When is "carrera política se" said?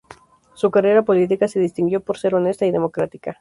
0.71-1.59